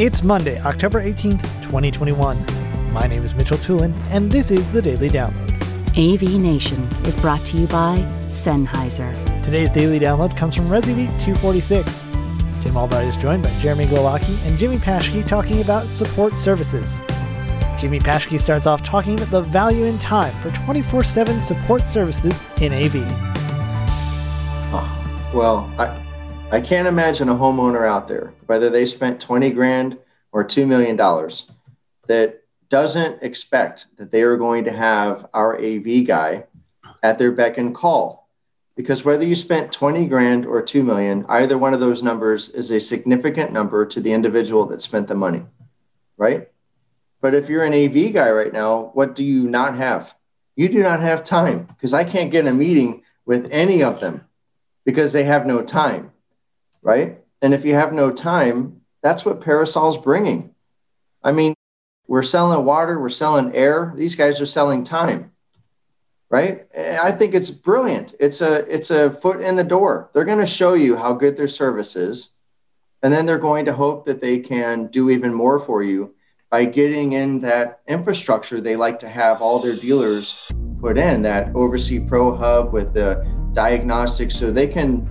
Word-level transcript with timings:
It's 0.00 0.22
Monday, 0.22 0.58
October 0.62 1.02
18th, 1.02 1.42
2021. 1.60 2.90
My 2.90 3.06
name 3.06 3.22
is 3.22 3.34
Mitchell 3.34 3.58
Tulin, 3.58 3.94
and 4.08 4.32
this 4.32 4.50
is 4.50 4.70
the 4.70 4.80
Daily 4.80 5.10
Download. 5.10 5.52
AV 5.90 6.40
Nation 6.40 6.82
is 7.04 7.18
brought 7.18 7.44
to 7.44 7.58
you 7.58 7.66
by 7.66 7.98
Sennheiser. 8.28 9.12
Today's 9.44 9.70
Daily 9.70 10.00
Download 10.00 10.34
comes 10.34 10.56
from 10.56 10.64
Resi 10.64 10.96
Week 10.96 11.10
246. 11.20 12.00
Tim 12.62 12.78
Albright 12.78 13.08
is 13.08 13.16
joined 13.18 13.42
by 13.42 13.50
Jeremy 13.60 13.84
Glowacki 13.84 14.46
and 14.46 14.58
Jimmy 14.58 14.78
Paschke 14.78 15.22
talking 15.26 15.60
about 15.60 15.86
support 15.86 16.34
services. 16.34 16.98
Jimmy 17.78 18.00
Paschke 18.00 18.40
starts 18.40 18.66
off 18.66 18.82
talking 18.82 19.16
about 19.16 19.30
the 19.30 19.42
value 19.42 19.84
in 19.84 19.98
time 19.98 20.32
for 20.40 20.50
24 20.64 21.04
7 21.04 21.42
support 21.42 21.84
services 21.84 22.42
in 22.62 22.72
AV. 22.72 23.04
Oh, 24.72 25.30
well, 25.34 25.70
I, 25.76 25.94
I 26.52 26.60
can't 26.60 26.88
imagine 26.88 27.28
a 27.28 27.36
homeowner 27.36 27.86
out 27.86 28.08
there, 28.08 28.34
whether 28.46 28.68
they 28.68 28.84
spent 28.84 29.20
20 29.20 29.50
grand 29.50 29.98
or 30.32 30.44
$2 30.44 30.66
million, 30.66 30.96
that 32.08 32.42
doesn't 32.68 33.22
expect 33.22 33.86
that 33.98 34.10
they 34.10 34.22
are 34.22 34.36
going 34.36 34.64
to 34.64 34.72
have 34.72 35.28
our 35.32 35.56
AV 35.56 36.04
guy 36.04 36.46
at 37.04 37.18
their 37.18 37.30
beck 37.30 37.56
and 37.56 37.72
call. 37.72 38.28
Because 38.74 39.04
whether 39.04 39.24
you 39.24 39.36
spent 39.36 39.70
20 39.70 40.06
grand 40.06 40.44
or 40.44 40.60
2 40.60 40.82
million, 40.82 41.24
either 41.28 41.56
one 41.56 41.72
of 41.72 41.78
those 41.78 42.02
numbers 42.02 42.48
is 42.48 42.72
a 42.72 42.80
significant 42.80 43.52
number 43.52 43.86
to 43.86 44.00
the 44.00 44.12
individual 44.12 44.66
that 44.66 44.80
spent 44.80 45.06
the 45.06 45.14
money, 45.14 45.44
right? 46.16 46.48
But 47.20 47.36
if 47.36 47.48
you're 47.48 47.62
an 47.62 47.74
AV 47.74 48.12
guy 48.12 48.28
right 48.32 48.52
now, 48.52 48.90
what 48.94 49.14
do 49.14 49.22
you 49.22 49.44
not 49.44 49.76
have? 49.76 50.16
You 50.56 50.68
do 50.68 50.82
not 50.82 50.98
have 50.98 51.22
time 51.22 51.66
because 51.66 51.94
I 51.94 52.02
can't 52.02 52.32
get 52.32 52.48
a 52.48 52.52
meeting 52.52 53.04
with 53.24 53.48
any 53.52 53.84
of 53.84 54.00
them 54.00 54.24
because 54.84 55.12
they 55.12 55.22
have 55.22 55.46
no 55.46 55.62
time 55.62 56.10
right? 56.82 57.18
And 57.42 57.54
if 57.54 57.64
you 57.64 57.74
have 57.74 57.92
no 57.92 58.10
time, 58.10 58.80
that's 59.02 59.24
what 59.24 59.40
Parasol's 59.40 59.98
bringing. 59.98 60.54
I 61.22 61.32
mean, 61.32 61.54
we're 62.06 62.22
selling 62.22 62.64
water, 62.64 62.98
we're 62.98 63.08
selling 63.10 63.54
air. 63.54 63.92
These 63.96 64.16
guys 64.16 64.40
are 64.40 64.46
selling 64.46 64.84
time, 64.84 65.32
right? 66.28 66.66
I 66.76 67.12
think 67.12 67.34
it's 67.34 67.50
brilliant. 67.50 68.14
It's 68.18 68.40
a 68.40 68.66
it's 68.72 68.90
a 68.90 69.10
foot 69.10 69.40
in 69.40 69.56
the 69.56 69.64
door. 69.64 70.10
They're 70.12 70.24
going 70.24 70.38
to 70.38 70.46
show 70.46 70.74
you 70.74 70.96
how 70.96 71.12
good 71.12 71.36
their 71.36 71.48
service 71.48 71.94
is, 71.94 72.30
and 73.02 73.12
then 73.12 73.26
they're 73.26 73.38
going 73.38 73.64
to 73.66 73.72
hope 73.72 74.06
that 74.06 74.20
they 74.20 74.38
can 74.40 74.88
do 74.88 75.08
even 75.10 75.32
more 75.32 75.58
for 75.58 75.82
you 75.82 76.14
by 76.50 76.64
getting 76.64 77.12
in 77.12 77.40
that 77.40 77.80
infrastructure 77.86 78.60
they 78.60 78.74
like 78.74 78.98
to 78.98 79.08
have 79.08 79.40
all 79.40 79.60
their 79.60 79.76
dealers 79.76 80.50
put 80.80 80.98
in 80.98 81.22
that 81.22 81.52
OvrC 81.52 82.08
Pro 82.08 82.36
Hub 82.36 82.72
with 82.72 82.92
the 82.92 83.24
diagnostics, 83.52 84.34
so 84.34 84.50
they 84.50 84.66
can 84.66 85.08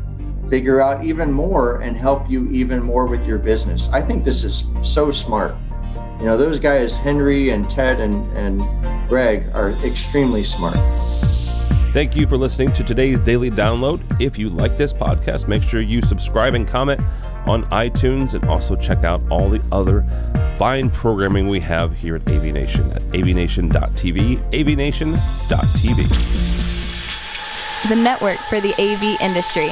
figure 0.49 0.81
out 0.81 1.03
even 1.03 1.31
more 1.31 1.81
and 1.81 1.95
help 1.95 2.29
you 2.29 2.49
even 2.49 2.81
more 2.81 3.05
with 3.05 3.25
your 3.25 3.37
business. 3.37 3.87
I 3.89 4.01
think 4.01 4.25
this 4.25 4.43
is 4.43 4.65
so 4.81 5.11
smart. 5.11 5.55
You 6.19 6.25
know, 6.25 6.35
those 6.35 6.59
guys, 6.59 6.97
Henry 6.97 7.51
and 7.51 7.69
Ted 7.69 7.99
and, 7.99 8.25
and 8.35 8.59
Greg, 9.07 9.45
are 9.53 9.69
extremely 9.85 10.43
smart. 10.43 10.75
Thank 11.93 12.15
you 12.15 12.27
for 12.27 12.37
listening 12.37 12.71
to 12.73 12.83
today's 12.83 13.19
daily 13.19 13.49
download. 13.49 14.01
If 14.21 14.37
you 14.37 14.49
like 14.49 14.77
this 14.77 14.93
podcast, 14.93 15.47
make 15.47 15.63
sure 15.63 15.81
you 15.81 16.01
subscribe 16.01 16.53
and 16.53 16.67
comment 16.67 17.01
on 17.47 17.63
iTunes 17.71 18.35
and 18.35 18.43
also 18.45 18.75
check 18.75 19.03
out 19.03 19.21
all 19.31 19.49
the 19.49 19.61
other 19.71 20.05
fine 20.59 20.91
programming 20.91 21.47
we 21.47 21.59
have 21.61 21.97
here 21.97 22.17
at 22.17 22.29
AV 22.29 22.43
Nation 22.53 22.91
at 22.91 23.01
avnation.tv, 23.13 24.37
avnation.tv. 24.51 26.09
The 27.87 27.95
network 27.95 28.39
for 28.49 28.59
the 28.59 28.73
AV 28.73 29.19
industry. 29.21 29.71